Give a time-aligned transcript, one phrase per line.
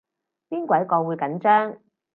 [0.49, 1.77] 邊鬼個會緊張